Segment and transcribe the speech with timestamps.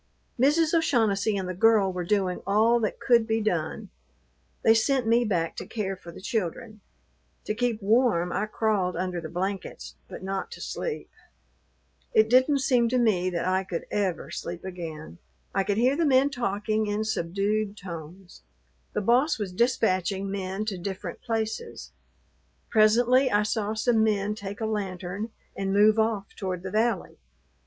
[0.39, 0.73] Mrs.
[0.73, 3.91] O'Shaughnessy and the girl were doing all that could be done;
[4.63, 6.81] they sent me back to care for the children.
[7.45, 11.11] To keep warm I crawled under the blankets, but not to sleep.
[12.15, 15.19] It didn't seem to me that I could ever sleep again.
[15.53, 18.41] I could hear the men talking in subdued tones.
[18.93, 21.91] The boss was dispatching men to different places.
[22.71, 27.19] Presently I saw some men take a lantern and move off toward the valley.